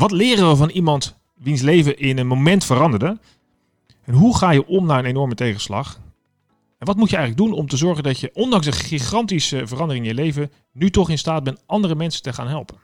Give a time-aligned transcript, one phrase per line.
[0.00, 3.18] Wat leren we van iemand wiens leven in een moment veranderde?
[4.04, 6.00] En hoe ga je om naar een enorme tegenslag?
[6.78, 10.06] En wat moet je eigenlijk doen om te zorgen dat je, ondanks een gigantische verandering
[10.06, 12.76] in je leven, nu toch in staat bent andere mensen te gaan helpen?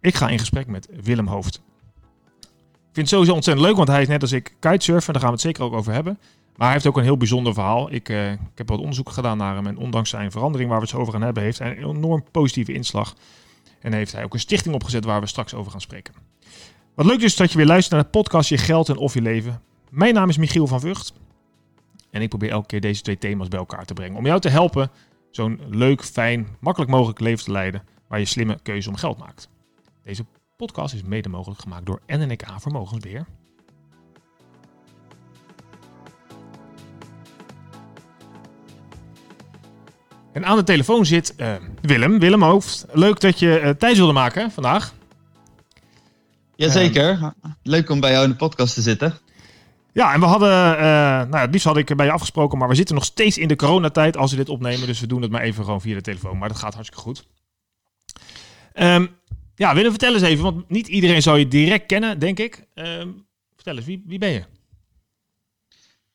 [0.00, 1.54] Ik ga in gesprek met Willem Hoofd.
[1.54, 1.62] Ik
[2.92, 5.12] vind het sowieso ontzettend leuk, want hij is net als ik kitesurfer.
[5.12, 6.18] Daar gaan we het zeker ook over hebben.
[6.56, 7.92] Maar hij heeft ook een heel bijzonder verhaal.
[7.92, 9.66] Ik, uh, ik heb wat onderzoek gedaan naar hem.
[9.66, 12.72] En ondanks zijn verandering waar we het over gaan hebben, heeft hij een enorm positieve
[12.72, 13.14] inslag.
[13.84, 16.14] En heeft hij ook een stichting opgezet waar we straks over gaan spreken.
[16.94, 19.22] Wat leuk is dat je weer luistert naar de podcast Je Geld en Of Je
[19.22, 19.62] Leven.
[19.90, 21.12] Mijn naam is Michiel van Vught.
[22.10, 24.16] En ik probeer elke keer deze twee thema's bij elkaar te brengen.
[24.16, 24.90] Om jou te helpen
[25.30, 27.82] zo'n leuk, fijn, makkelijk mogelijk leven te leiden.
[28.08, 29.48] Waar je slimme keuze om geld maakt.
[30.02, 30.24] Deze
[30.56, 33.26] podcast is mede mogelijk gemaakt door NNK Vermogensbeheer.
[40.34, 42.86] En aan de telefoon zit uh, Willem, Willem Hoofd.
[42.92, 44.94] Leuk dat je uh, tijd wilde maken vandaag.
[46.56, 47.30] Jazeker, uh,
[47.62, 49.18] leuk om bij jou in de podcast te zitten.
[49.92, 50.80] Ja, en we hadden, uh,
[51.30, 53.56] nou het liefst had ik bij je afgesproken, maar we zitten nog steeds in de
[53.56, 54.86] coronatijd als we dit opnemen.
[54.86, 57.26] Dus we doen het maar even gewoon via de telefoon, maar dat gaat hartstikke goed.
[58.74, 59.16] Um,
[59.54, 62.66] ja, Willem, vertel eens even, want niet iedereen zou je direct kennen, denk ik.
[62.74, 64.44] Um, vertel eens, wie, wie ben je?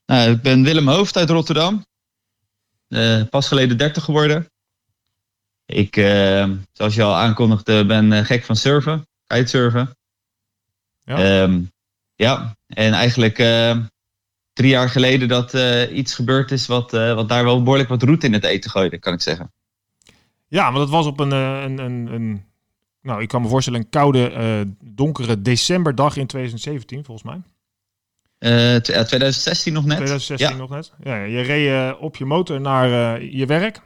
[0.06, 1.88] Nou, ik ben Willem Hoofd uit Rotterdam.
[2.90, 4.50] Uh, pas geleden 30 geworden.
[5.66, 9.98] Ik, uh, zoals je al aankondigde, ben uh, gek van surfen, kitesurfen.
[11.04, 11.42] Ja.
[11.42, 11.72] Um,
[12.16, 13.36] ja, en eigenlijk
[14.54, 15.54] drie jaar geleden dat
[15.92, 19.14] iets gebeurd is wat, wat daar wel behoorlijk wat roet in het eten gooide, kan
[19.14, 19.52] ik zeggen.
[20.48, 22.44] Ja, maar dat was op een, een, een, een
[23.02, 27.42] nou, ik kan me voorstellen, een koude, uh, donkere decemberdag in 2017, volgens mij.
[28.40, 29.96] Uh, 2016 nog net.
[29.96, 30.56] 2016 ja.
[30.56, 30.94] nog net.
[31.04, 33.82] Ja, je reed uh, op je motor naar je werk.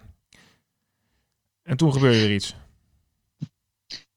[1.64, 2.56] En toen gebeurde er iets.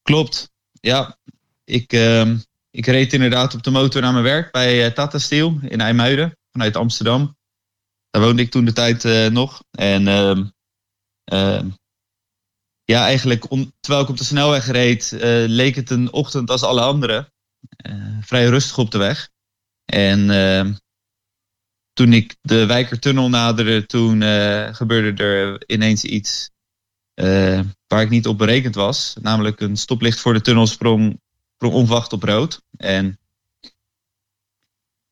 [0.03, 0.53] Klopt.
[0.81, 1.19] Ja,
[1.65, 2.37] ik, ehm,
[2.71, 6.77] ik reed inderdaad op de motor naar mijn werk bij Tata Steel in IJmuiden vanuit
[6.77, 7.37] Amsterdam.
[8.11, 9.63] Daar woonde ik toen de tijd nog.
[9.71, 10.07] En
[11.25, 11.69] ehm,
[12.87, 16.63] ja, eigenlijk om, terwijl ik op de snelweg reed, uh, leek het een ochtend als
[16.63, 17.31] alle andere.
[17.87, 19.31] Uh, vrij rustig op de weg.
[19.87, 20.75] En uh,
[21.93, 24.23] toen ik de Wijkertunnel naderde, toen
[24.75, 26.51] gebeurde er ineens iets
[27.87, 29.17] waar ik niet op berekend was.
[29.21, 31.21] Namelijk een stoplicht voor de tunnel sprong,
[31.55, 32.63] sprong onverwacht op rood.
[32.77, 33.19] En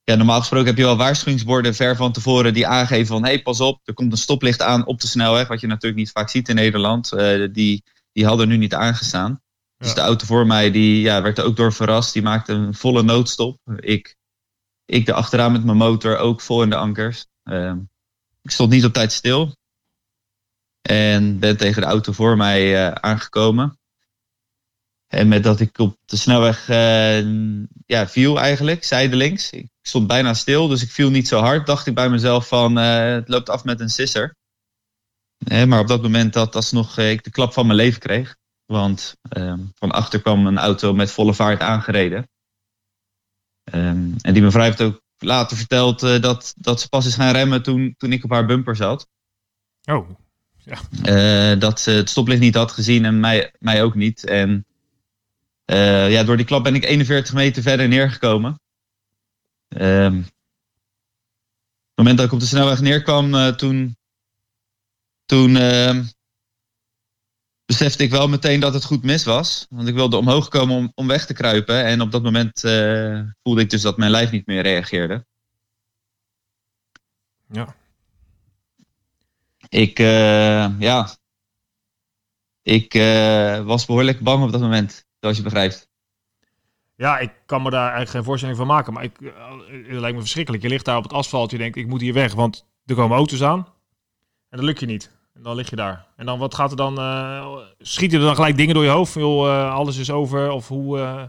[0.04, 3.60] ja, normaal gesproken heb je wel waarschuwingsborden ver van tevoren die aangeven van hey, pas
[3.60, 6.48] op, er komt een stoplicht aan op de snelweg, wat je natuurlijk niet vaak ziet
[6.48, 7.12] in Nederland.
[7.12, 9.42] Uh, die, die hadden nu niet aangestaan.
[9.76, 12.12] Dus de auto voor mij die, ja, werd er ook door verrast.
[12.12, 13.58] Die maakte een volle noodstop.
[13.76, 14.16] Ik,
[14.86, 17.26] ik achteraan met mijn motor ook vol in de ankers.
[17.44, 17.74] Uh,
[18.42, 19.56] ik stond niet op tijd stil.
[20.82, 23.78] En ben tegen de auto voor mij uh, aangekomen.
[25.06, 27.18] En met dat ik op de snelweg uh,
[27.86, 29.50] ja, viel eigenlijk, zijdelings.
[29.50, 31.66] Ik stond bijna stil, dus ik viel niet zo hard.
[31.66, 34.36] Dacht ik bij mezelf van, uh, het loopt af met een sisser.
[35.66, 38.36] Maar op dat moment dat alsnog ik de klap van mijn leven kreeg.
[38.66, 42.28] Want ehm, van achter kwam een auto met volle vaart aangereden.
[43.72, 47.62] Um, en die mevrouw heeft ook later verteld dat, dat ze pas is gaan remmen
[47.62, 49.08] toen, toen ik op haar bumper zat.
[49.84, 50.10] Oh,
[50.56, 51.54] ja.
[51.56, 54.24] dat ze het stoplicht niet had gezien en mij, mij ook niet.
[54.24, 54.66] En
[55.66, 58.60] uh, ja, door die klap ben ik 41 meter verder neergekomen.
[59.68, 60.24] Um, op
[61.84, 63.96] het moment dat ik op de snelweg neerkwam, toen,
[65.26, 66.00] toen uh,
[67.66, 69.66] besefte ik wel meteen dat het goed mis was.
[69.70, 71.84] Want ik wilde omhoog komen om, om weg te kruipen.
[71.84, 75.26] En op dat moment uh, voelde ik dus dat mijn lijf niet meer reageerde.
[77.48, 77.74] Ja.
[79.68, 79.98] Ik,
[80.78, 81.16] ja.
[82.62, 82.92] Ik
[83.64, 85.88] was behoorlijk bang op dat moment zoals je begrijpt.
[86.96, 88.92] Ja, ik kan me daar eigenlijk geen voorstelling van maken.
[88.92, 90.62] Maar ik, eh, het lijkt me verschrikkelijk.
[90.62, 91.50] Je ligt daar op het asfalt.
[91.50, 93.66] Je denkt, ik moet hier weg, want er komen auto's aan.
[94.48, 95.13] En dan lukt je niet.
[95.34, 96.06] En dan lig je daar.
[96.16, 96.98] En dan, wat gaat er dan?
[96.98, 99.16] Uh, schieten er dan gelijk dingen door je hoofd?
[99.16, 100.50] Uh, alles is over.
[100.50, 101.22] Of hoe, uh,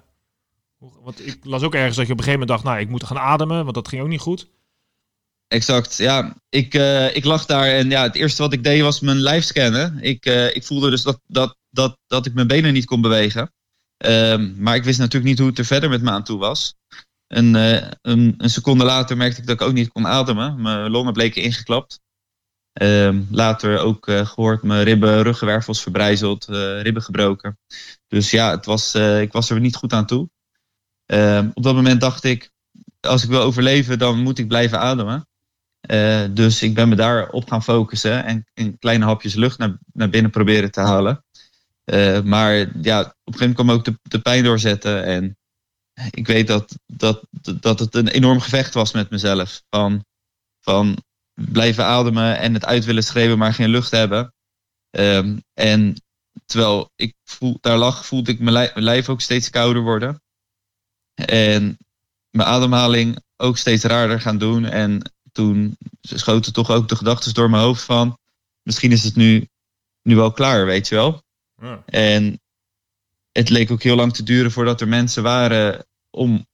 [0.78, 2.90] hoe, Want ik las ook ergens dat je op een gegeven moment dacht, nou, ik
[2.90, 3.64] moet gaan ademen.
[3.64, 4.48] Want dat ging ook niet goed.
[5.48, 6.36] Exact, ja.
[6.50, 6.74] Ik,
[7.14, 9.98] ik lag daar en ja, het eerste wat ik deed was mijn lijf scannen.
[10.02, 13.54] Ik, ik voelde dus dat, dat, dat, dat ik mijn benen niet kon bewegen.
[14.06, 16.76] Um, maar ik wist natuurlijk niet hoe het er verder met me aan toe was.
[17.28, 20.62] En, een, een, seconde later merkte ik dat ik ook niet kon ademen.
[20.62, 22.00] Mijn longen bleken ingeklapt.
[22.82, 27.60] Um, later ook uh, gehoord, mijn ribben, ruggenwervels verbrijzeld, uh, ribben gebroken.
[28.08, 30.30] Dus ja, het was, ik was er niet goed aan toe.
[31.06, 32.52] Um, op dat moment dacht ik,
[33.00, 35.28] als ik wil overleven, dan moet ik blijven ademen.
[36.36, 40.32] dus ik ben me daarop gaan focussen en, en kleine hapjes lucht naar, naar binnen
[40.32, 41.24] proberen te halen.
[42.24, 45.04] maar ja, op een gegeven moment kwam ook de, de pijn doorzetten.
[45.04, 45.38] En
[46.10, 47.28] ik weet dat, dat,
[47.60, 49.62] dat het een enorm gevecht was met mezelf.
[49.70, 50.06] Van,
[50.60, 51.04] van
[51.36, 54.34] blijven ademen en het uit willen schreeuwen, maar geen lucht hebben.
[54.90, 55.96] Um, en
[56.46, 60.22] terwijl ik voel, daar lag, voelde ik mijn lijf, ook steeds kouder worden.
[61.14, 61.78] En
[62.30, 64.66] mijn ademhaling ook steeds raarder gaan doen.
[64.66, 68.18] En toen schoten toch ook de gedachten door mijn hoofd van...
[68.62, 69.48] misschien is het nu,
[70.02, 71.24] nu wel klaar, weet je wel.
[71.62, 71.84] Ja.
[71.86, 72.42] En
[73.32, 76.48] het leek ook heel lang te duren voordat er mensen waren om,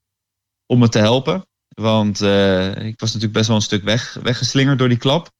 [0.65, 1.45] om me te helpen.
[1.75, 5.31] Want uh, ik was natuurlijk best wel een stuk weg, weggeslingerd door die klap.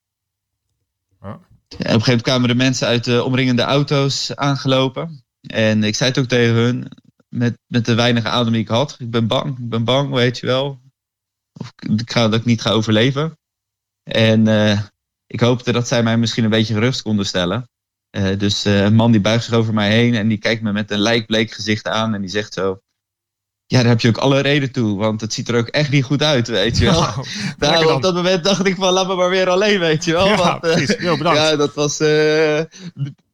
[1.22, 1.28] Ja.
[1.28, 5.24] En op een gegeven moment kwamen de mensen uit de omringende auto's aangelopen.
[5.42, 6.88] En ik zei het ook tegen hun,
[7.30, 8.96] met, met de weinige adem die ik had.
[9.00, 10.82] Ik ben bang, ik ben bang, weet je wel.
[11.54, 13.38] Of ik ga, dat ik niet ga overleven.
[14.04, 14.80] En uh,
[15.28, 17.70] ik hoopte dat zij mij misschien een beetje gerust konden stellen.
[18.12, 20.72] Uh, dus uh, een man die buigt zich over mij heen en die kijkt me
[20.72, 22.82] met een lijkbleek gezicht aan en die zegt zo:
[23.72, 26.04] ja, daar heb je ook alle reden toe, want het ziet er ook echt niet
[26.04, 27.06] goed uit, weet je wel.
[27.58, 30.28] nou, op dat moment dacht ik van, laat me maar weer alleen, weet je wel.
[30.28, 30.96] Ja, want, uh, precies.
[30.96, 31.40] bedankt.
[31.40, 32.60] Ja, dat was uh,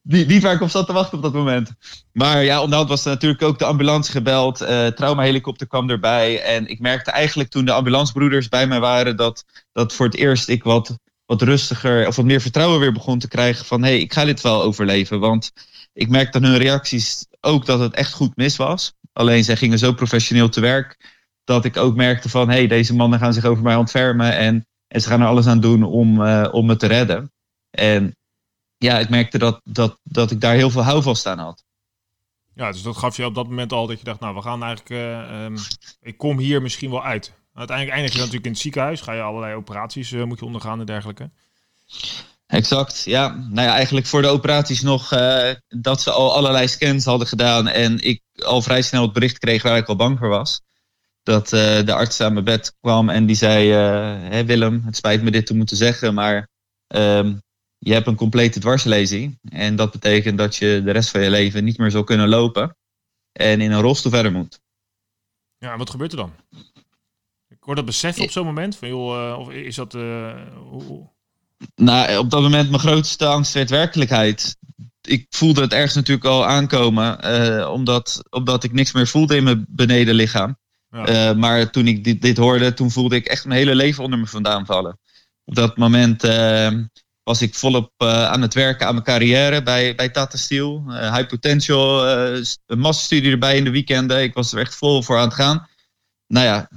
[0.02, 1.70] niet, niet waar ik op zat te wachten op dat moment.
[2.12, 4.62] Maar ja, onderhand was er natuurlijk ook de ambulance gebeld.
[4.62, 6.42] Uh, traumahelikopter kwam erbij.
[6.42, 10.48] En ik merkte eigenlijk toen de ambulancebroeders bij mij waren, dat, dat voor het eerst
[10.48, 14.00] ik wat, wat rustiger of wat meer vertrouwen weer begon te krijgen van, hé, hey,
[14.00, 15.20] ik ga dit wel overleven.
[15.20, 15.52] Want
[15.92, 18.96] ik merkte aan hun reacties ook dat het echt goed mis was.
[19.18, 22.94] Alleen zij gingen zo professioneel te werk dat ik ook merkte van hé, hey, deze
[22.94, 26.20] mannen gaan zich over mij ontfermen en, en ze gaan er alles aan doen om,
[26.20, 27.32] uh, om me te redden.
[27.70, 28.16] En
[28.76, 31.64] ja, ik merkte dat, dat, dat ik daar heel veel houvast aan had.
[32.54, 34.62] Ja, dus dat gaf je op dat moment al dat je dacht, nou, we gaan
[34.62, 35.56] eigenlijk, uh, um,
[36.00, 37.32] ik kom hier misschien wel uit.
[37.54, 40.80] Uiteindelijk eindig je natuurlijk in het ziekenhuis, ga je allerlei operaties uh, moet je ondergaan
[40.80, 41.30] en dergelijke.
[42.48, 43.28] Exact, ja.
[43.28, 47.68] Nou ja, eigenlijk voor de operaties nog uh, dat ze al allerlei scans hadden gedaan
[47.68, 50.60] en ik al vrij snel het bericht kreeg waar ik al bang voor was.
[51.22, 54.96] Dat uh, de arts aan mijn bed kwam en die zei, uh, hey Willem, het
[54.96, 56.48] spijt me dit te moeten zeggen, maar
[56.94, 57.42] um,
[57.78, 59.38] je hebt een complete dwarslezing.
[59.50, 62.76] En dat betekent dat je de rest van je leven niet meer zal kunnen lopen
[63.32, 64.60] en in een rolstoel verder moet.
[65.58, 66.32] Ja, en wat gebeurt er dan?
[67.48, 69.92] Ik hoor dat besef op zo'n moment van, joh, of is dat...
[69.92, 71.16] Hoe
[71.74, 74.56] nou, op dat moment mijn grootste angst werd werkelijkheid.
[75.00, 79.44] Ik voelde het ergens natuurlijk al aankomen, uh, omdat, omdat ik niks meer voelde in
[79.44, 80.56] mijn benedenlichaam.
[80.90, 81.30] Ja.
[81.30, 84.18] Uh, maar toen ik dit, dit, hoorde, toen voelde ik echt mijn hele leven onder
[84.18, 84.98] me vandaan vallen.
[85.44, 86.70] Op dat moment uh,
[87.22, 90.84] was ik volop aan het werken aan mijn carrière bij, bij Tata Steel.
[90.88, 92.08] high potential,
[92.66, 94.22] een masterstudie erbij in de weekenden.
[94.22, 95.68] Ik was er echt vol voor aan het gaan.
[96.26, 96.68] Nou ja,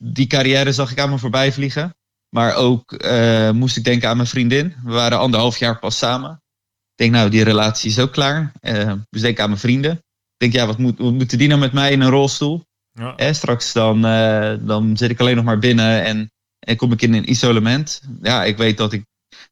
[0.00, 1.94] die carrière zag ik aan me voorbij vliegen.
[2.30, 4.74] Maar ook uh, moest ik denken aan mijn vriendin.
[4.84, 6.30] We waren anderhalf jaar pas samen.
[6.30, 8.52] Ik denk, nou, die relatie is ook klaar.
[8.62, 9.92] Uh, dus denk aan mijn vrienden.
[9.92, 12.64] Ik denk, ja, wat, moet, wat moeten die nou met mij in een rolstoel?
[12.92, 13.16] Ja.
[13.16, 17.02] Eh, straks dan, uh, dan zit ik alleen nog maar binnen en, en kom ik
[17.02, 18.00] in een isolement.
[18.22, 19.04] Ja, ik weet dat ik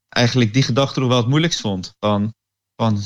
[0.09, 1.95] eigenlijk die gedachte nog wel het moeilijkst vond.
[1.99, 2.35] Van,
[2.77, 3.01] van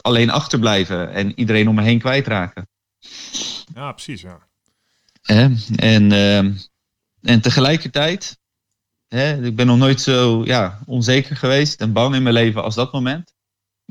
[0.00, 2.68] alleen achterblijven en iedereen om me heen kwijtraken.
[3.74, 4.38] Ja, precies, ja.
[5.76, 6.12] en,
[7.22, 8.37] en tegelijkertijd
[9.08, 12.74] Hè, ik ben nog nooit zo ja, onzeker geweest en bang in mijn leven als
[12.74, 13.34] dat moment.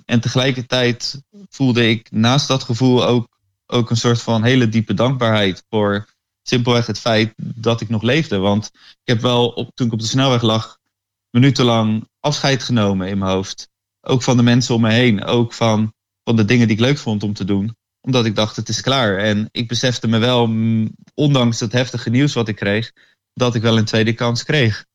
[0.06, 3.28] En tegelijkertijd voelde ik naast dat gevoel ook,
[3.66, 6.08] ook een soort van hele diepe dankbaarheid voor
[6.44, 8.38] simpelweg het feit dat ik nog leefde.
[8.38, 10.78] Want ik heb wel, op, toen ik op de snelweg lag,
[11.30, 13.70] minutenlang afscheid genomen in mijn hoofd.
[14.02, 15.24] Ook van de mensen om me heen.
[15.24, 17.76] Ook van, van de dingen die ik leuk vond om te doen.
[18.02, 19.18] Omdat ik dacht, het is klaar.
[19.18, 20.50] En ik besefte me wel,
[21.14, 22.92] ondanks het heftige nieuws wat ik kreeg,
[23.34, 24.86] dat ik wel een tweede kans kreeg.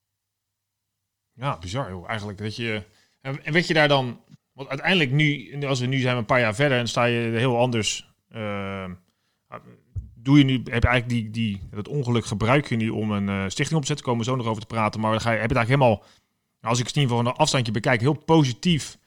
[1.42, 2.08] Ja, bizar joh.
[2.08, 2.82] Eigenlijk dat je...
[3.20, 4.20] En weet je daar dan...
[4.52, 7.58] Want uiteindelijk nu, als we nu zijn een paar jaar verder en sta je heel
[7.58, 8.11] anders...
[8.37, 8.84] Uh,
[10.14, 13.28] doe je nu, heb je eigenlijk die, die, dat ongeluk gebruik je nu om een
[13.28, 14.06] uh, stichting op te zetten.
[14.06, 15.00] Komen zo nog over te praten.
[15.00, 16.08] Maar dan ga je, heb je het eigenlijk helemaal,
[16.61, 18.99] als ik het in van een afstandje bekijk, heel positief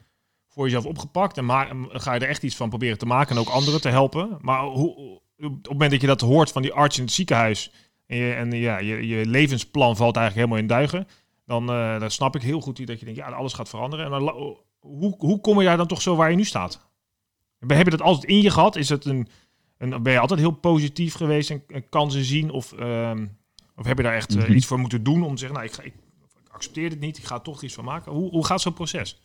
[0.48, 1.38] voor jezelf opgepakt.
[1.38, 3.89] En maar, ga je er echt iets van proberen te maken en ook anderen te
[3.89, 4.38] helpen.
[4.42, 4.96] Maar hoe,
[5.38, 7.72] op het moment dat je dat hoort van die arts in het ziekenhuis
[8.06, 11.08] en, je, en ja, je, je levensplan valt eigenlijk helemaal in duigen
[11.46, 14.06] dan, uh, dan snap ik heel goed dat je denkt, ja, alles gaat veranderen.
[14.06, 16.90] En dan, hoe, hoe kom je daar dan toch zo waar je nu staat?
[17.68, 18.75] Heb je dat altijd in je gehad?
[18.75, 19.28] Is het een,
[19.78, 22.52] een, ben je altijd heel positief geweest en, kansen zien?
[22.52, 23.12] Of, uh,
[23.75, 25.75] of heb je daar echt uh, iets voor moeten doen om te zeggen, nou, ik,
[25.75, 25.94] ga, ik,
[26.44, 28.12] ik, accepteer dit niet, ik ga er toch iets van maken?
[28.12, 29.22] Hoe, hoe gaat zo'n proces?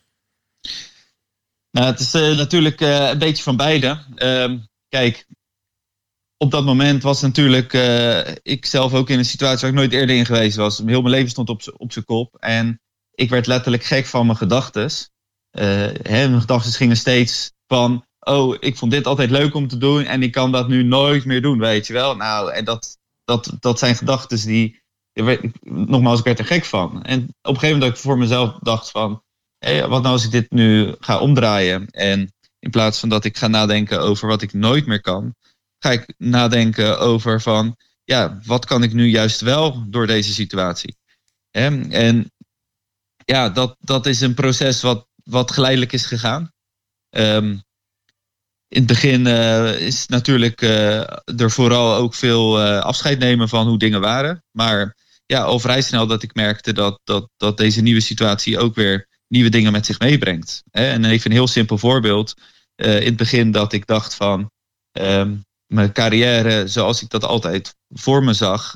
[1.71, 4.05] Nou, het is uh, natuurlijk een beetje van beide.
[4.15, 4.59] Ehm,
[4.89, 5.27] kijk,
[6.43, 9.93] op dat moment was natuurlijk uh, ik zelf ook in een situatie waar ik nooit
[9.93, 10.79] eerder in geweest was.
[10.79, 12.37] Heel mijn leven stond op, zijn kop.
[12.39, 12.81] En
[13.15, 14.91] ik werd letterlijk gek van mijn gedachten.
[15.59, 20.05] Uh, mijn gedachten gingen steeds van oh, ik vond dit altijd leuk om te doen
[20.05, 22.17] en ik kan dat nu nooit meer doen, weet je wel.
[22.17, 24.83] Nou, en dat, dat, dat zijn gedachten die,
[25.63, 27.03] nogmaals, ik werd er gek van.
[27.03, 29.23] En op een gegeven moment dat ik voor mezelf dacht van,
[29.59, 33.49] wat nou als ik dit nu ga omdraaien en in plaats van dat ik ga
[33.49, 35.35] nadenken over wat ik nooit meer kan,
[35.81, 40.97] ga ik nadenken over van, ja, wat kan ik nu juist wel door deze situatie?
[41.51, 42.33] En
[43.25, 46.53] ja, dat, dat is een proces wat, wat geleidelijk is gegaan.
[47.11, 47.57] Ehm,
[48.69, 51.01] in het begin uh, is natuurlijk uh,
[51.41, 54.45] er vooral ook veel uh, afscheid nemen van hoe dingen waren.
[54.51, 54.97] Maar
[55.27, 59.09] ja, al vrij snel dat ik merkte dat, dat, dat deze nieuwe situatie ook weer
[59.29, 60.63] nieuwe dingen met zich meebrengt.
[60.71, 62.35] En even een heel simpel voorbeeld.
[62.75, 64.51] in het begin dat ik dacht van
[64.93, 68.75] um, mijn carrière zoals ik dat altijd voor me zag,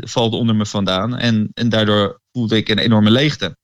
[0.00, 1.16] valt onder me vandaan.
[1.16, 3.56] En, en daardoor voelde ik een enorme leegte.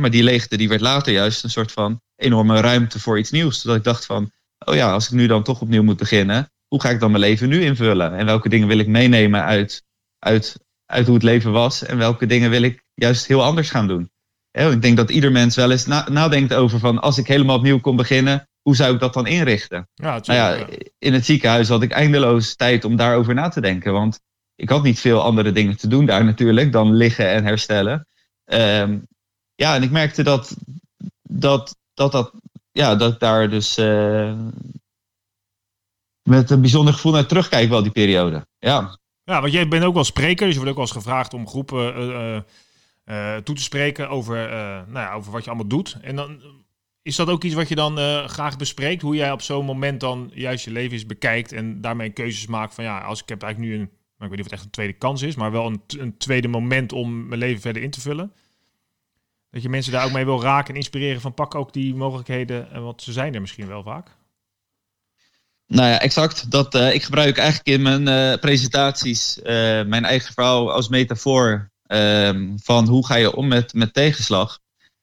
[0.00, 3.60] maar die leegte die werd later juist een soort van enorme ruimte voor iets nieuws.
[3.60, 6.80] Zodat ik dacht van, oh ja, als ik nu dan toch opnieuw moet beginnen, hoe
[6.80, 8.16] ga ik dan mijn leven nu invullen?
[8.16, 9.84] En welke dingen wil ik meenemen uit,
[10.18, 10.56] uit,
[10.86, 11.82] uit hoe het leven was?
[11.82, 14.10] En welke dingen wil ik juist heel anders gaan doen?
[14.52, 17.96] ik denk dat ieder mens wel eens nadenkt over van, als ik helemaal opnieuw kon
[17.96, 19.88] beginnen, hoe zou ik dat dan inrichten?
[19.94, 20.66] Ja, nou ja,
[20.98, 23.92] in het ziekenhuis had ik eindeloos tijd om daarover na te denken.
[23.92, 24.20] Want
[24.54, 28.06] ik had niet veel andere dingen te doen daar natuurlijk dan liggen en herstellen.
[28.44, 29.06] Um,
[29.54, 30.56] ja, en ik merkte dat
[31.22, 32.32] dat, dat, dat,
[32.72, 34.38] ja, dat ik daar dus uh,
[36.22, 38.46] met een bijzonder gevoel naar terugkijk wel die periode.
[38.58, 38.98] Ja.
[39.24, 41.48] ja, want jij bent ook wel spreker, dus je wordt ook wel eens gevraagd om
[41.48, 42.40] groepen uh,
[43.04, 44.36] uh, toe te spreken over,
[44.88, 45.96] nou ja, over wat je allemaal doet.
[46.00, 46.40] En dan
[47.08, 47.98] is dat ook iets wat je dan
[48.28, 49.02] graag bespreekt?
[49.02, 52.74] Hoe jij op zo'n moment dan juist je leven is bekijkt en daarmee keuzes maakt
[52.74, 54.64] van ja, als ik heb eigenlijk nu een maar ik weet niet of het echt
[54.64, 57.90] een tweede kans is, maar wel een, een tweede moment om mijn leven verder in
[57.90, 58.32] te vullen.
[59.50, 62.82] Dat je mensen daar ook mee wil raken en inspireren van pak ook die mogelijkheden,
[62.82, 64.16] want ze zijn er misschien wel vaak.
[65.66, 66.50] Nou ja, exact.
[66.50, 72.88] Dat, uh, ik gebruik eigenlijk in mijn presentaties mijn eigen verhaal als metafoor um, van
[72.88, 74.58] hoe ga je om met, met tegenslag.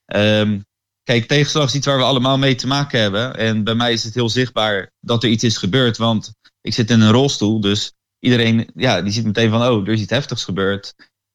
[0.05, 0.65] Um,
[1.05, 3.35] kijk, tegenslag is iets waar we allemaal mee te maken hebben.
[3.37, 6.89] En bij mij is het heel zichtbaar dat er iets is gebeurd, want ik zit
[6.89, 10.43] in een rolstoel, dus iedereen ja, die ziet meteen van, oh, er is iets heftigs
[10.43, 10.93] gebeurd.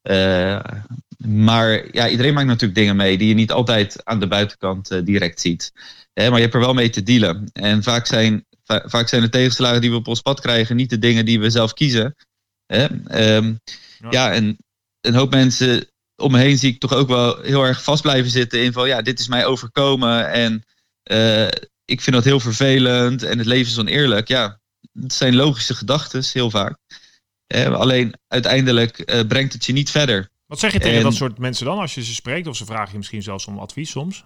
[0.09, 0.59] Uh,
[1.17, 4.99] maar ja, iedereen maakt natuurlijk dingen mee die je niet altijd aan de buitenkant uh,
[5.03, 5.71] direct ziet.
[6.13, 7.49] Hè, maar je hebt er wel mee te dealen.
[7.53, 10.89] En vaak zijn, va vaak zijn de tegenslagen die we op ons pad krijgen niet
[10.89, 12.15] de dingen die we zelf kiezen.
[12.65, 12.87] Hè?
[13.35, 13.59] Um,
[13.99, 14.07] ja.
[14.09, 14.57] ja, en
[15.01, 15.90] een hoop mensen
[16.21, 18.87] om me heen zie ik toch ook wel heel erg vast blijven zitten in van
[18.87, 20.63] ja, dit is mij overkomen en
[21.11, 21.47] uh,
[21.85, 24.27] ik vind dat heel vervelend en het leven is oneerlijk.
[24.27, 24.59] Ja,
[24.93, 26.77] het zijn logische gedachten, heel vaak.
[27.47, 30.29] Eh, alleen uiteindelijk eh, brengt het je niet verder.
[30.45, 32.47] Wat zeg je tegen dat soort mensen dan als je ze spreekt?
[32.47, 34.25] Of ze vragen je misschien zelfs om advies soms?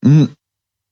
[0.00, 0.36] Mm,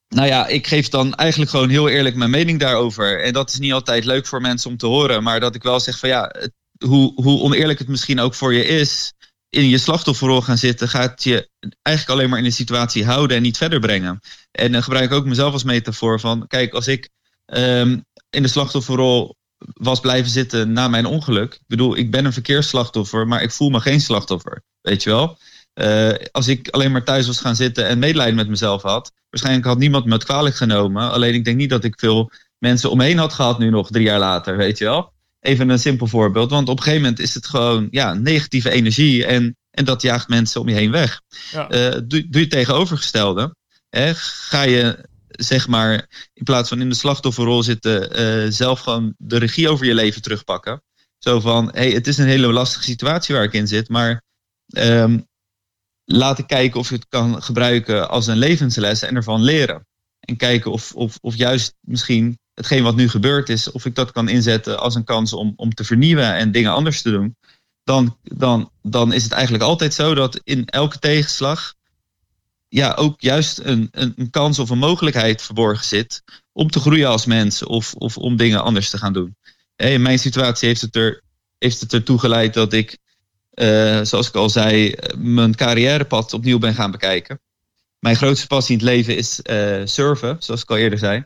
[0.08, 3.22] nou ja, ik geef dan eigenlijk gewoon heel eerlijk mijn mening daarover.
[3.22, 5.22] En dat is niet altijd leuk voor mensen om te horen.
[5.22, 6.32] Maar dat ik wel zeg van ja,
[6.78, 9.12] hoe, hoe oneerlijk het misschien ook voor je is.
[9.48, 11.48] In je slachtofferrol gaan zitten, gaat je
[11.82, 14.20] eigenlijk alleen maar in de situatie houden en niet verder brengen.
[14.50, 17.08] En dan gebruik ik ook mezelf als metafoor van, kijk, als ik
[17.46, 19.36] um, in de slachtofferrol
[19.72, 21.54] was blijven zitten na mijn ongeluk.
[21.54, 24.62] Ik bedoel, ik ben een verkeersslachtoffer, maar ik voel me geen slachtoffer.
[24.80, 25.38] Weet je wel?
[25.74, 29.66] Uh, als ik alleen maar thuis was gaan zitten en medelijden met mezelf had, waarschijnlijk
[29.66, 31.10] had niemand me het kwalijk genomen.
[31.10, 34.18] Alleen ik denk niet dat ik veel mensen omheen had gehad nu nog drie jaar
[34.18, 35.13] later, weet je wel?
[35.44, 39.26] Even een simpel voorbeeld, want op een gegeven moment is het gewoon ja, negatieve energie
[39.26, 41.20] en, en dat jaagt mensen om je heen weg.
[41.52, 41.72] Ja.
[41.72, 43.56] Uh, doe, doe je tegenovergestelde.
[43.88, 44.14] Hè?
[44.14, 49.38] Ga je zeg maar, in plaats van in de slachtofferrol zitten, uh, zelf gewoon de
[49.38, 50.82] regie over je leven terugpakken.
[51.18, 54.22] Zo van, hey, het is een hele lastige situatie waar ik in zit, maar
[54.76, 55.26] um,
[56.04, 59.86] laat ik kijken of je het kan gebruiken als een levensles en ervan leren.
[60.20, 64.12] En kijken of, of, of juist misschien hetgeen wat nu gebeurd is, of ik dat
[64.12, 67.36] kan inzetten als een kans om, om te vernieuwen en dingen anders te doen.
[67.84, 71.74] Dan, dan, dan is het eigenlijk altijd zo dat in elke tegenslag
[72.68, 77.08] ja, ook juist een, een, een, kans of een mogelijkheid verborgen zit om te groeien
[77.08, 79.36] als mens of, of om dingen anders te gaan doen.
[79.76, 81.22] In mijn situatie heeft het, er,
[81.58, 82.98] heeft het ertoe geleid dat ik,
[83.54, 87.40] uh, zoals ik al zei, mijn carrièrepad opnieuw ben gaan bekijken.
[87.98, 91.24] Mijn grootste passie in het leven is uh, surfen, zoals ik al eerder zei.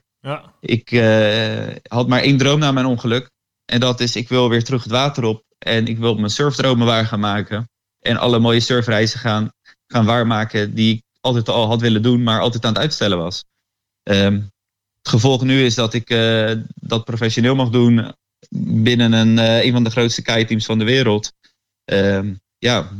[0.60, 3.30] Ik uh, had maar één droom na mijn ongeluk.
[3.64, 5.44] En dat is, ik wil weer terug het water op.
[5.58, 7.68] En ik wil mijn surfdromen waar gaan maken.
[8.00, 9.52] En alle mooie surfreizen gaan,
[9.86, 13.44] gaan waarmaken die ik altijd al had willen doen, maar altijd aan het uitstellen was.
[14.02, 14.50] Um,
[14.98, 18.14] het gevolg nu is dat ik uh, dat professioneel mag doen
[18.82, 21.32] binnen een, uh, een van de grootste kiteteams van de wereld.
[21.84, 22.90] Um, ja,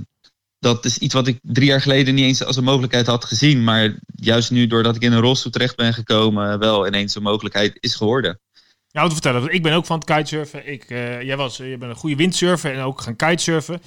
[0.59, 3.65] dat is iets wat ik drie jaar geleden niet eens als een mogelijkheid had gezien.
[3.65, 7.77] Maar juist nu, doordat ik in een rolstoel terecht ben gekomen, wel ineens een mogelijkheid
[7.81, 8.41] is geworden.
[8.89, 9.53] Ja, wat te vertellen.
[9.55, 10.69] Ik ben ook van het kitesurfen.
[10.73, 13.81] Ik, uh, jij was, je bent een goede windsurfer en ook gaan kitesurfen.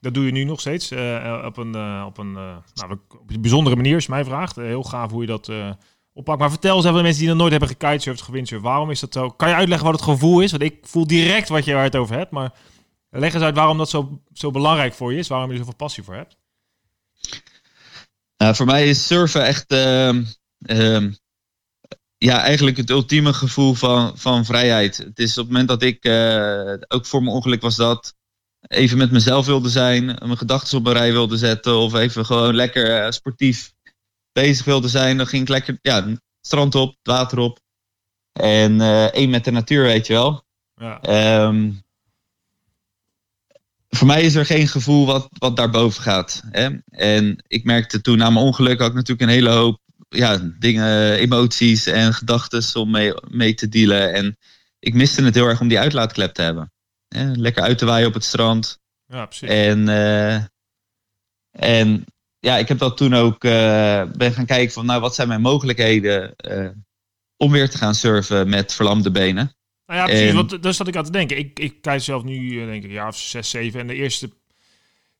[0.00, 3.76] Dat doe je nu nog steeds uh, op een, uh, op, een, nou, op bijzondere
[3.76, 4.56] manier, je mij vraagt.
[4.56, 5.50] heel gaaf hoe je dat
[6.12, 6.38] oppakt.
[6.38, 8.64] Maar vertel eens even de mensen die nog nooit hebben gekitesurfd, gewindsurfd.
[8.64, 9.30] Waarom is dat zo?
[9.30, 10.50] Kan je uitleggen wat het gevoel is?
[10.50, 12.30] Want ik voel direct wat je waar het over hebt.
[12.30, 12.52] Maar
[13.10, 15.28] leg eens uit waarom dat zo, zo belangrijk voor je is.
[15.28, 16.36] Waarom je er zoveel passie voor hebt.
[18.36, 20.24] Nou, voor mij is surfen echt ehm,
[20.58, 21.12] ehm,
[22.18, 24.96] ja, eigenlijk het ultieme gevoel van, van vrijheid.
[24.96, 28.14] Het is op het moment dat ik, uh, ook voor mijn ongeluk was dat,
[28.60, 32.54] even met mezelf wilde zijn, mijn gedachten op een rij wilde zetten of even gewoon
[32.54, 33.72] lekker uh, sportief
[34.32, 37.60] bezig wilde zijn, dan ging ik lekker ja, het strand op, het water op.
[38.32, 40.44] En uh, één met de natuur, weet je wel.
[40.74, 41.00] Ja.
[41.46, 41.82] Um,
[43.88, 46.42] voor mij is er geen gevoel wat, wat daarboven gaat.
[46.50, 46.68] Hè?
[46.90, 51.12] En ik merkte toen na mijn ongeluk had ik natuurlijk een hele hoop ja, dingen,
[51.14, 54.12] emoties en gedachten om mee, mee te dealen.
[54.12, 54.36] En
[54.78, 56.72] ik miste het heel erg om die uitlaatklep te hebben.
[57.08, 57.32] Hè?
[57.32, 58.78] Lekker uit te waaien op het strand.
[59.06, 59.48] Ja, precies.
[59.48, 60.34] En, uh,
[61.50, 62.04] en
[62.38, 65.40] ja, ik heb dat toen ook uh, ben gaan kijken van nou, wat zijn mijn
[65.40, 66.70] mogelijkheden uh,
[67.36, 69.56] om weer te gaan surfen met verlamde benen.
[69.88, 70.28] Nou ja, precies.
[70.28, 71.38] En, want daar zat ik aan te denken.
[71.38, 73.80] Ik, ik kijk zelf nu, denk ik, een jaar of zes, zeven.
[73.80, 74.30] En de eerste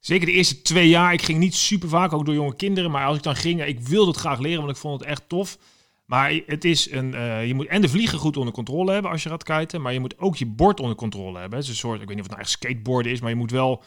[0.01, 1.13] Zeker de eerste twee jaar.
[1.13, 2.91] Ik ging niet super vaak, ook door jonge kinderen.
[2.91, 5.29] Maar als ik dan ging, ik wilde het graag leren, want ik vond het echt
[5.29, 5.59] tof.
[6.05, 9.23] Maar het is een, uh, je moet en de vliegen goed onder controle hebben als
[9.23, 9.83] je gaat kiten.
[9.83, 11.59] Maar je moet ook je bord onder controle hebben.
[11.59, 13.37] Het is een soort, ik weet niet of het nou echt skateboarden is, maar je
[13.37, 13.83] moet wel...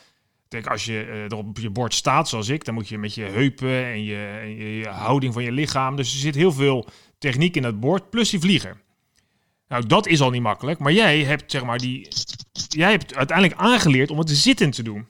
[0.48, 3.16] Kijk, als je uh, er op je bord staat, zoals ik, dan moet je met
[3.16, 5.96] je heupen en je, en je, je houding van je lichaam.
[5.96, 8.82] Dus er zit heel veel techniek in dat bord, plus die vlieger.
[9.72, 10.80] Nou, dat is al niet makkelijk.
[10.80, 12.08] Maar jij hebt, zeg maar, die...
[12.68, 15.08] Jij hebt uiteindelijk aangeleerd om het zitten te doen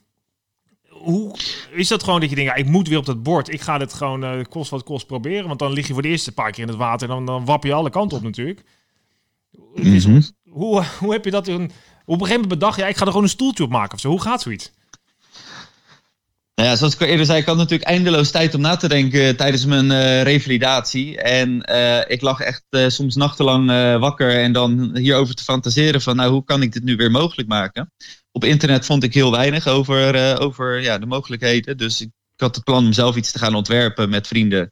[1.01, 1.35] hoe
[1.71, 3.53] is dat gewoon dat je denkt, ja, ik moet weer op dat bord.
[3.53, 5.47] Ik ga dit gewoon uh, kost wat kost proberen.
[5.47, 7.45] Want dan lig je voor de eerste paar keer in het water en dan, dan
[7.45, 8.63] wap je alle kanten op natuurlijk.
[9.73, 10.21] is, mhm.
[10.49, 11.69] hoe, hoe heb je dat op een
[12.05, 14.09] gegeven moment bedacht, ja, ik ga er gewoon een stoeltje op maken of zo.
[14.09, 14.71] Hoe gaat zoiets?
[16.55, 18.87] Nou ja, zoals ik al eerder zei, ik had natuurlijk eindeloos tijd om na te
[18.87, 21.17] denken tijdens mijn uh, revalidatie.
[21.17, 23.67] En uh, ik lag echt soms nachtenlang
[23.99, 27.47] wakker en dan hierover te fantaseren van, nou, hoe kan ik dit nu weer mogelijk
[27.47, 27.91] maken?
[28.31, 31.77] op internet vond ik heel weinig over, over ja, de mogelijkheden.
[31.77, 34.71] Dus ik, had het plan om zelf iets te gaan ontwerpen met vrienden.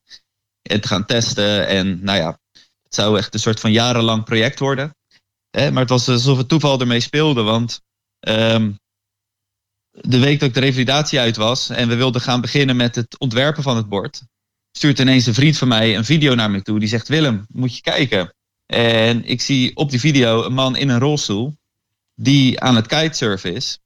[0.61, 1.67] En te gaan testen.
[1.67, 2.39] En nou ja,
[2.83, 4.95] het zou echt een soort van jarenlang project worden.
[5.51, 7.41] Maar het was alsof het toeval ermee speelde.
[7.41, 7.81] Want
[8.27, 8.79] um,
[9.91, 13.19] de week dat ik de revalidatie uit was en we wilden gaan beginnen met het
[13.19, 14.21] ontwerpen van het bord,
[14.71, 16.79] stuurt ineens een vriend van mij een video naar me toe.
[16.79, 18.33] Die zegt: Willem, moet je kijken.
[18.65, 21.57] En ik zie op die video een man in een rolstoel
[22.15, 23.79] die aan het kitesurfen is.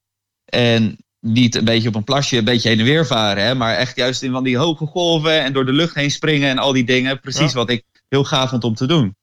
[0.45, 3.43] En niet een beetje op een plasje, een beetje heen en weer varen.
[3.43, 6.49] Hè, maar echt juist in van die hoge golven en door de lucht heen springen
[6.49, 7.19] en al die dingen.
[7.19, 9.15] Precies wat ik heel gaaf vond om te doen.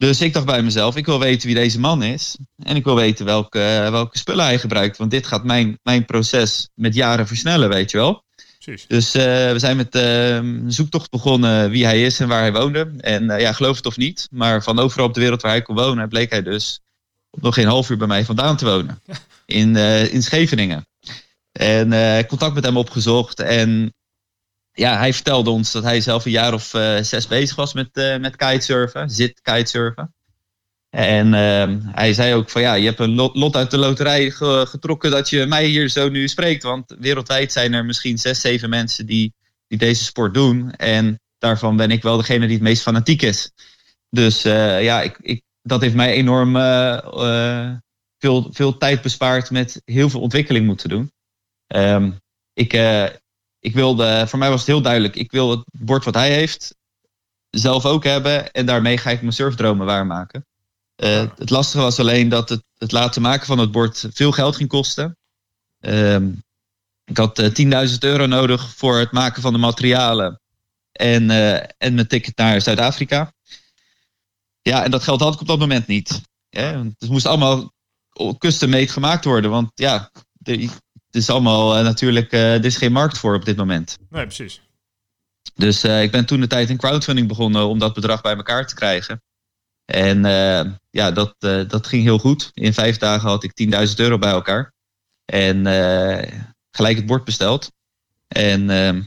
[0.00, 2.36] Dus ik dacht bij mezelf, ik wil weten wie deze man is.
[2.62, 4.96] En ik wil weten welke, welke spullen hij gebruikt.
[4.96, 8.24] Want dit gaat mijn, mijn proces met jaren versnellen, weet je wel.
[8.58, 8.86] Precies.
[8.86, 12.52] Dus uh, we zijn met uh, een zoektocht begonnen wie hij is en waar hij
[12.52, 12.92] woonde.
[12.96, 15.62] En uh, ja, geloof het of niet, maar van overal op de wereld waar hij
[15.62, 16.80] kon wonen, bleek hij dus
[17.30, 19.02] nog geen half uur bij mij vandaan te wonen.
[19.46, 19.76] In,
[20.10, 20.86] in Scheveningen.
[21.52, 23.40] En contact met hem opgezocht.
[23.40, 23.94] En
[24.72, 28.18] ja, hij vertelde ons dat hij zelf een jaar of uh, zes bezig was met,
[28.20, 29.10] met kitesurfen.
[29.10, 30.14] Zit kitesurfen.
[30.90, 35.10] En ehm, hij zei ook van ja, je hebt een lot uit de loterij getrokken
[35.10, 36.62] dat je mij hier zo nu spreekt.
[36.62, 39.34] Want wereldwijd zijn er misschien zes, zeven mensen die,
[39.66, 40.70] die deze sport doen.
[40.70, 43.52] En daarvan ben ik wel degene die het meest fanatiek is.
[44.08, 46.52] Dus ja, ik, ik dat heeft mij enorm
[48.18, 51.12] veel, veel tijd bespaard met heel veel ontwikkeling moeten doen.
[51.66, 52.20] Um,
[52.52, 52.72] ik,
[53.60, 56.74] ik wilde, voor mij was het heel duidelijk, ik wil het bord wat hij heeft
[57.50, 60.46] zelf ook hebben en daarmee ga ik mijn surfdromen waarmaken.
[60.96, 64.56] Uh, het lastige was alleen dat het, het laten maken van het bord veel geld
[64.56, 65.16] ging kosten.
[65.80, 66.42] Um,
[67.04, 70.40] ik had 10.000 euro nodig voor het maken van de materialen
[70.92, 71.30] en,
[71.78, 73.32] en mijn ticket naar Zuid-Afrika.
[74.62, 76.20] Ja, en dat geld had ik op dat moment niet.
[76.50, 77.72] Het moest allemaal
[78.38, 79.50] custom-made gemaakt worden.
[79.50, 80.10] Want ja,
[81.10, 83.98] het is allemaal uh, natuurlijk, uh, er is geen markt voor op dit moment.
[84.10, 84.60] Nee, precies.
[85.54, 88.66] Dus uh, ik ben toen de tijd in crowdfunding begonnen om dat bedrag bij elkaar
[88.66, 89.22] te krijgen.
[89.84, 90.22] En
[90.90, 91.34] ja, dat,
[91.68, 92.50] dat ging heel goed.
[92.54, 94.72] In vijf dagen had ik 10.000 euro bij elkaar.
[95.24, 95.66] En
[96.70, 97.70] gelijk het bord besteld.
[98.28, 99.02] En ehm,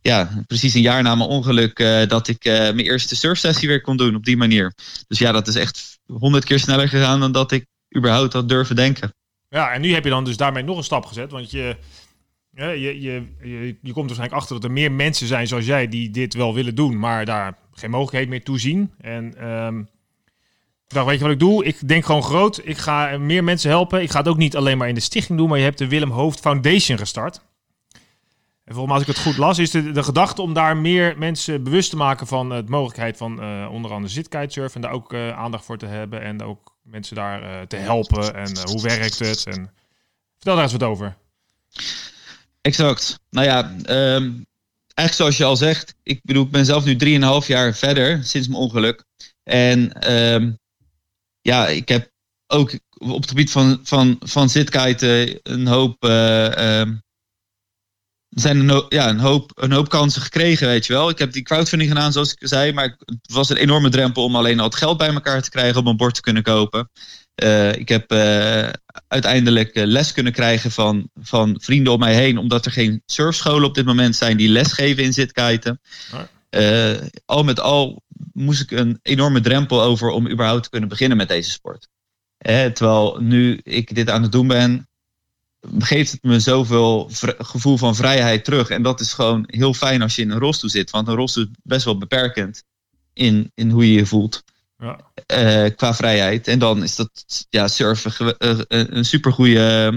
[0.00, 3.80] ja, precies een jaar na mijn ongeluk uh, dat ik uh, mijn eerste surfsessie weer
[3.80, 4.74] kon doen op die manier.
[5.06, 7.66] Dus ja, dat is echt honderd keer sneller gegaan dan dat ik
[7.96, 9.14] überhaupt had durven denken.
[9.54, 11.30] Ja, en nu heb je dan dus daarmee nog een stap gezet.
[11.30, 11.76] Want je,
[12.50, 16.10] je, je, je, je komt waarschijnlijk achter dat er meer mensen zijn zoals jij die
[16.10, 18.92] dit wel willen doen, maar daar geen mogelijkheid meer toe zien.
[19.00, 19.34] En
[20.86, 21.64] dacht, weet je wat ik doe?
[21.64, 22.60] Ik denk gewoon groot.
[22.64, 24.02] Ik ga meer mensen helpen.
[24.02, 25.88] Ik ga het ook niet alleen maar in de stichting doen, maar je hebt de
[25.88, 27.42] Willem Hoofd Foundation gestart.
[28.64, 31.18] En volgens mij, als ik het goed las, is de, de gedachte om daar meer
[31.18, 34.74] mensen bewust te maken van de mogelijkheid van uh, onder andere zitkitesurfen.
[34.74, 36.22] En daar ook uh, aandacht voor te hebben.
[36.22, 38.34] En ook mensen daar uh, te helpen.
[38.34, 39.46] En hoe werkt het?
[39.46, 39.70] En
[40.34, 41.16] vertel daar eens wat over.
[42.60, 43.20] Exact.
[43.30, 43.70] Nou ja,
[44.14, 44.46] um,
[44.94, 45.94] eigenlijk zoals je al zegt.
[46.02, 46.96] Ik bedoel, ik ben zelf nu
[47.42, 49.04] 3,5 jaar verder sinds mijn ongeluk.
[49.42, 50.58] En um,
[51.40, 52.10] ja, ik heb
[52.46, 57.03] ook op het gebied van, van, van zitkiten een hoop um, er
[58.34, 61.08] zijn een, hoop, ja, een, hoop, een hoop kansen gekregen, weet je wel.
[61.08, 62.72] Ik heb die crowdfunding gedaan, zoals ik zei.
[62.72, 65.80] Maar het was een enorme drempel om alleen al het geld bij elkaar te krijgen
[65.80, 66.90] om een bord te kunnen kopen.
[67.42, 68.68] Uh, ik heb uh,
[69.08, 73.74] uiteindelijk les kunnen krijgen van, van vrienden om mij heen, omdat er geen surfscholen op
[73.74, 75.80] dit moment zijn die lesgeven in zitkiten.
[76.50, 76.92] Uh,
[77.24, 81.28] al met al moest ik een enorme drempel over om überhaupt te kunnen beginnen met
[81.28, 81.88] deze sport.
[82.72, 84.88] terwijl nu ik dit aan het doen ben,
[85.78, 88.68] geeft het me zoveel gevoel van vrijheid terug.
[88.68, 90.90] En dat is gewoon heel fijn als je in een rolstoel zit.
[90.90, 92.64] Want een rolstoel is best wel beperkend
[93.12, 94.42] in, in hoe je je voelt.
[94.78, 95.00] Ja.
[95.32, 96.48] Uh, qua vrijheid.
[96.48, 99.92] En dan is dat ja, surfen uh, een supergoeie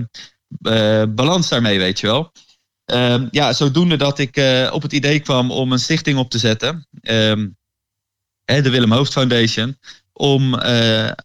[0.61, 2.31] uh, balans daarmee, weet je wel.
[2.85, 6.87] Ehm, ja, zodoende dat ik op het idee kwam om een stichting op te zetten.
[7.01, 7.57] Um,
[8.45, 9.77] de Willem Hoofd Foundation.
[10.13, 10.55] Om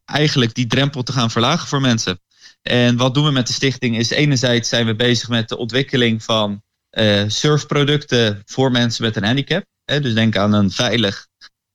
[0.05, 2.21] eigenlijk die drempel te gaan verlagen voor mensen.
[2.63, 6.23] En wat doen we met de stichting is enerzijds zijn we bezig met de ontwikkeling
[6.23, 9.65] van uh, surfproducten voor mensen met een handicap.
[9.85, 10.01] Hè?
[10.01, 11.29] Dus denk aan een veilig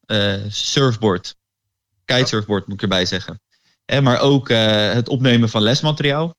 [0.05, 1.35] uh, surfboard.
[2.05, 3.41] Kitesurfboard moet ik erbij zeggen.
[3.85, 4.01] Hè?
[4.01, 6.35] Maar ook uh, het opnemen van lesmateriaal.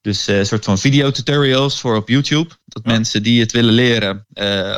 [0.00, 2.54] Dus een soort van videotutorials voor op YouTube.
[2.64, 4.26] Dat mensen die het willen leren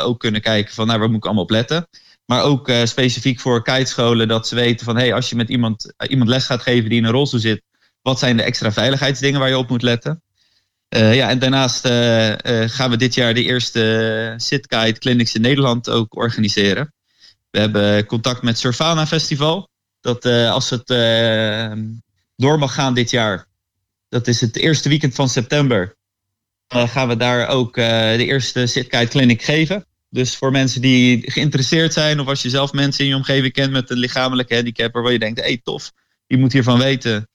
[0.01, 1.89] ook kunnen kijken van nou, waar moet ik allemaal op letten.
[2.25, 6.31] Maar ook specifiek voor kitescholen dat ze weten van hey, als je met iemand, iemand
[6.31, 7.63] les gaat geven die in een rolstoel zit
[8.09, 10.23] wat zijn de extra veiligheidsdingen waar je op moet letten?
[10.97, 12.37] Uh, ja, en daarnaast uh, uh,
[12.69, 16.93] gaan we dit jaar de eerste SitKite Clinics in Nederland ook organiseren.
[17.51, 19.69] We hebben contact met Surfana Festival.
[20.01, 20.87] Dat als het
[22.37, 23.47] door mag gaan dit jaar,
[24.09, 25.97] dat is het eerste weekend van september,
[26.69, 29.87] gaan we daar ook de eerste SitKite Clinic geven.
[30.11, 33.73] Dus voor mensen die geïnteresseerd zijn, of als je zelf mensen in je omgeving kent
[33.73, 35.93] met een lichamelijke handicap, waar je denkt, hé hey, tof,
[36.27, 37.29] je moet hiervan weten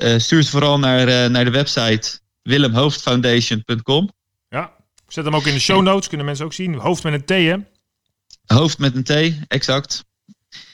[0.00, 4.10] stuur ze vooral naar, uh, naar de website willemhoofdfoundation.com.
[4.48, 4.72] Ja,
[5.08, 6.74] zet hem ook in de show notes, kunnen mensen ook zien.
[6.74, 7.56] Hoofd met een T, hè?
[8.56, 10.04] Hoofd met een T, exact.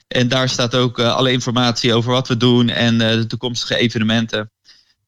[0.09, 4.51] En daar staat ook uh, alle informatie over wat we doen en de toekomstige evenementen.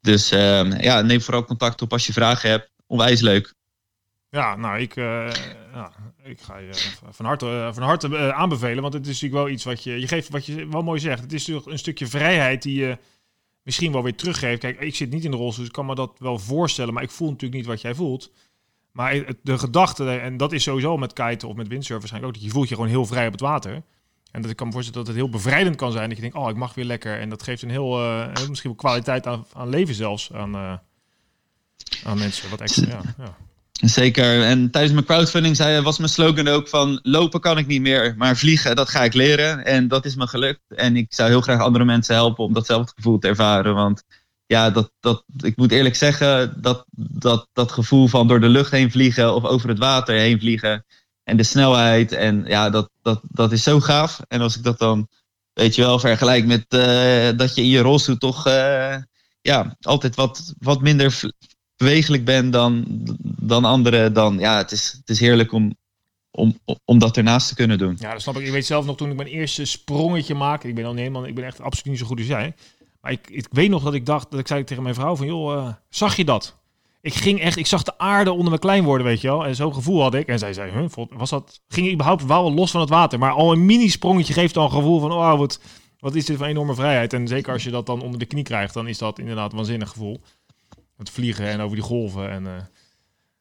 [0.00, 2.70] Dus ehm, ja, neem vooral contact op als je vragen hebt.
[2.86, 3.54] Onwijs leuk.
[4.30, 6.70] Ja, nou, ik, ja, ik ga je
[7.10, 8.82] van harte, van harte aanbevelen.
[8.82, 11.22] Want het is natuurlijk wel iets wat je, je geeft, wat je wel mooi zegt.
[11.22, 12.98] Het is natuurlijk een stukje vrijheid die je
[13.68, 14.60] misschien wel weer teruggeeft.
[14.60, 16.94] Kijk, ik zit niet in de rolstoel, dus ik kan me dat wel voorstellen.
[16.94, 18.32] Maar ik voel natuurlijk niet wat jij voelt.
[18.92, 22.48] Maar de gedachte, en dat is sowieso met kiten of met windsurfen waarschijnlijk ook, dat
[22.48, 23.82] je voelt je gewoon heel vrij op het water.
[24.30, 26.08] En dat ik kan me voorstellen dat het heel bevrijdend kan zijn.
[26.08, 27.20] Dat je denkt, oh, ik mag weer lekker.
[27.20, 30.74] En dat geeft een heel, uh, misschien wel kwaliteit aan, aan leven zelfs aan, uh,
[32.04, 32.50] aan mensen.
[32.50, 33.36] Wat extra, ja, ja.
[33.80, 34.42] Zeker.
[34.42, 38.14] En tijdens mijn crowdfunding zei, was mijn slogan ook van lopen kan ik niet meer,
[38.16, 39.64] maar vliegen, dat ga ik leren.
[39.64, 40.60] En dat is me gelukt.
[40.68, 43.74] En ik zou heel graag andere mensen helpen om datzelfde gevoel te ervaren.
[43.74, 44.02] Want
[44.46, 48.70] ja, dat, dat, ik moet eerlijk zeggen, dat, dat, dat gevoel van door de lucht
[48.70, 50.84] heen vliegen of over het water heen vliegen.
[51.24, 52.12] En de snelheid.
[52.12, 54.20] En ja, dat, dat, dat is zo gaaf.
[54.28, 55.08] En als ik dat dan,
[55.52, 58.96] weet je wel, vergelijk met uh, dat je in je rolstoel toch uh,
[59.40, 61.20] ja, altijd wat, wat minder
[61.78, 62.84] bewegelijk ben dan,
[63.40, 65.76] dan anderen, dan ja, het is, het is heerlijk om,
[66.30, 67.96] om, om dat ernaast te kunnen doen.
[68.00, 68.46] Ja, dat snap ik.
[68.46, 70.68] Ik weet zelf nog toen ik mijn eerste sprongetje maakte.
[70.68, 72.54] Ik ben al helemaal, ik ben echt absoluut niet zo goed als jij.
[73.00, 75.26] Maar ik, ik weet nog dat ik dacht, dat ik zei tegen mijn vrouw van,
[75.26, 76.56] joh, uh, zag je dat?
[77.00, 79.46] Ik ging echt, ik zag de aarde onder mijn klein worden, weet je wel.
[79.46, 80.26] En zo'n gevoel had ik.
[80.26, 83.18] En zij zei, huh, was dat, ging ik überhaupt wel los van het water.
[83.18, 85.60] Maar al een mini sprongetje geeft al een gevoel van, oh, wat,
[85.98, 87.12] wat is dit voor enorme vrijheid.
[87.12, 89.56] En zeker als je dat dan onder de knie krijgt, dan is dat inderdaad een
[89.56, 90.20] waanzinnig gevoel.
[90.98, 92.30] Het vliegen en over die golven.
[92.30, 92.52] En, uh,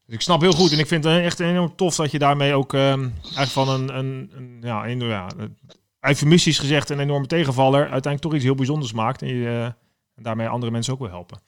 [0.05, 0.71] dus ik snap heel goed.
[0.71, 4.31] En ik vind het echt enorm tof dat je daarmee ook um, van een, een,
[4.35, 5.27] een ja, een, ja,
[5.99, 9.21] eufemistisch gezegd een enorme tegenvaller uiteindelijk toch iets heel bijzonders maakt.
[9.21, 9.73] En, je,
[10.15, 11.39] en daarmee andere mensen ook wil helpen.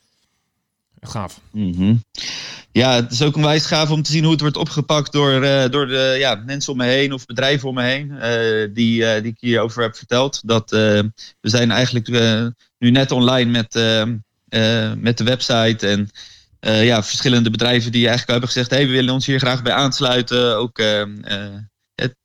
[0.99, 1.39] Echt gaaf.
[1.51, 2.03] -hmm.
[2.71, 5.43] Ja, het is ook een wijs gaaf om te zien hoe het wordt opgepakt door,
[5.43, 8.07] uh, door de ja, mensen om me heen of bedrijven om me heen.
[8.73, 10.41] Die, uh, die ik hierover heb verteld.
[10.45, 12.07] Dat we zijn eigenlijk
[12.77, 13.73] nu net online met
[14.97, 15.87] met de website.
[15.87, 16.09] En
[16.59, 19.73] eh, ja, verschillende bedrijven die eigenlijk hebben gezegd: hey, we willen ons hier graag bij
[19.73, 20.57] aansluiten.
[20.57, 21.03] Ook uh,
[21.95, 22.15] het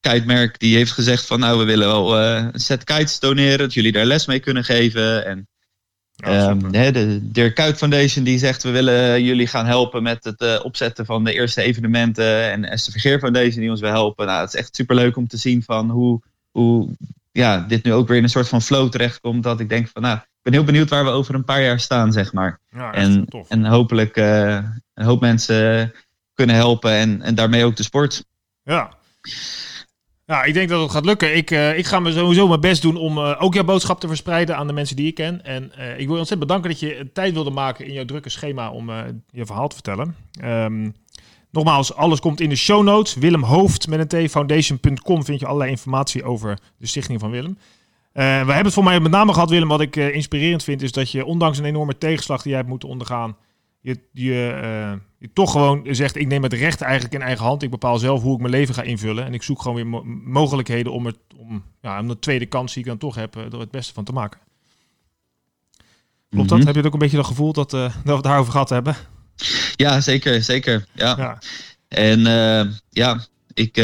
[0.00, 3.92] kitemerk die heeft gezegd: van nou, we willen wel een set kites doneren, dat jullie
[3.92, 5.26] daar les mee kunnen geven.
[5.26, 5.48] En
[6.14, 10.62] ja, um, de Dirk Kuyt Foundation die zegt: we willen jullie gaan helpen met het
[10.62, 12.50] opzetten van de eerste evenementen.
[12.50, 14.26] En Esther Vergeer Foundation die ons wil helpen.
[14.26, 16.88] Nou, het is echt superleuk om te zien van hoe, hoe
[17.32, 19.42] ja, dit nu ook weer in een soort van flow terechtkomt.
[19.42, 22.12] Dat ik denk van nou ben heel benieuwd waar we over een paar jaar staan,
[22.12, 22.60] zeg maar.
[22.70, 24.58] Ja, en, en hopelijk uh,
[24.94, 25.92] een hoop mensen
[26.34, 28.24] kunnen helpen en, en daarmee ook de sport.
[28.62, 28.98] Ja.
[30.26, 31.36] Ja, ik denk dat het gaat lukken.
[31.36, 34.06] Ik, uh, ik ga me sowieso mijn best doen om uh, ook jouw boodschap te
[34.06, 35.44] verspreiden aan de mensen die ik ken.
[35.44, 38.70] En ik wil je ontzettend bedanken dat je tijd wilde maken in jouw drukke schema
[38.70, 38.90] om
[39.30, 40.16] je verhaal te vertellen.
[40.44, 40.94] Um,
[41.50, 43.14] nogmaals, alles komt in de show notes.
[43.14, 47.58] Willem Hoofd met een t foundation.com vind je allerlei informatie over de stichting van Willem.
[48.12, 49.68] Uh, we hebben het voor mij met name gehad, Willem.
[49.68, 52.70] Wat ik uh, inspirerend vind, is dat je ondanks een enorme tegenslag die jij hebt
[52.70, 53.36] moeten ondergaan,
[53.80, 57.62] je, je, uh, je, toch gewoon zegt: Ik neem het recht eigenlijk in eigen hand.
[57.62, 59.24] Ik bepaal zelf hoe ik mijn leven ga invullen.
[59.24, 62.72] En ik zoek gewoon weer mo mogelijkheden om, het, om, ja, om de tweede kans
[62.72, 64.40] die ik dan toch heb, er het beste van te maken.
[66.30, 66.58] Klopt dat?
[66.58, 66.66] Mm -hmm.
[66.66, 68.96] Heb je het ook een beetje dat gevoel dat, dat we het daarover gehad hebben?
[69.76, 70.86] Ja, zeker, zeker.
[70.92, 71.14] Ja.
[71.16, 71.38] ja.
[71.88, 72.20] En
[72.90, 73.76] ja, ik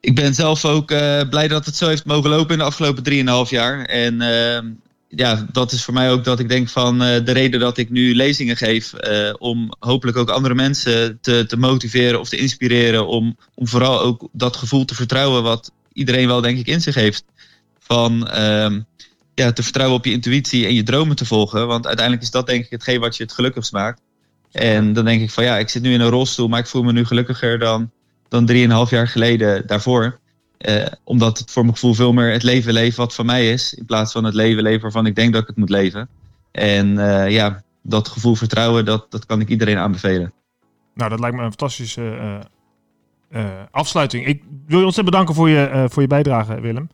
[0.00, 3.44] ik ben zelf ook uh, blij dat het zo heeft mogen lopen in de afgelopen
[3.46, 3.84] 3,5 jaar.
[3.84, 4.70] En uh,
[5.08, 7.90] ja, dat is voor mij ook dat ik denk van uh, de reden dat ik
[7.90, 8.92] nu lezingen geef.
[9.38, 13.06] om hopelijk ook andere mensen te, te motiveren of te inspireren.
[13.06, 16.94] Om, om vooral ook dat gevoel te vertrouwen wat iedereen wel denk ik in zich
[16.94, 17.24] heeft.
[17.78, 18.80] Van ehm,
[19.34, 21.66] ja, te vertrouwen op je intuïtie en je dromen te volgen.
[21.66, 24.00] Want uiteindelijk is dat denk ik hetgeen wat je het gelukkigst maakt.
[24.52, 26.82] En dan denk ik van ja, ik zit nu in een rolstoel, maar ik voel
[26.82, 27.90] me nu gelukkiger dan
[28.30, 28.50] dan
[28.86, 30.18] 3,5 jaar geleden daarvoor.
[30.68, 33.74] Uh, omdat het voor mijn gevoel veel meer het leven leven wat van mij is.
[33.74, 36.08] In plaats van het leven leven waarvan ik denk dat ik het moet leven.
[36.50, 40.32] En uh, ja, dat gevoel vertrouwen, dat, dat kan ik iedereen aanbevelen.
[40.94, 42.40] Nou, dat lijkt me een fantastische
[43.30, 44.26] uh, afsluiting.
[44.26, 46.90] Ik wil je ontzettend bedanken voor je, voor je bijdrage, Willem.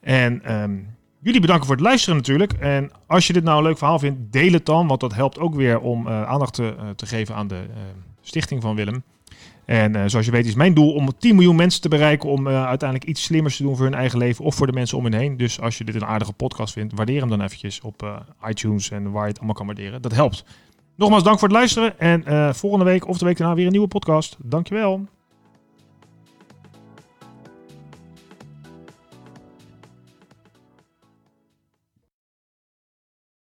[0.00, 2.52] En um, jullie bedanken voor het luisteren natuurlijk.
[2.52, 4.86] En als je dit nou een leuk verhaal vindt, deel het dan.
[4.86, 7.64] Want dat helpt ook weer om aandacht te, te geven aan de
[8.20, 9.02] stichting van Willem.
[9.64, 12.46] En uh, zoals je weet is mijn doel om 10 miljoen mensen te bereiken om
[12.46, 15.04] uh, uiteindelijk iets slimmers te doen voor hun eigen leven of voor de mensen om
[15.04, 15.36] hen heen.
[15.36, 18.16] Dus als je dit een aardige podcast vindt, waardeer hem dan eventjes op uh,
[18.48, 20.02] iTunes en waar je het allemaal kan waarderen.
[20.02, 20.44] Dat helpt.
[20.96, 23.88] Nogmaals dank voor het luisteren en volgende week of de week daarna weer een nieuwe
[23.88, 24.36] podcast.
[24.40, 25.06] Dankjewel.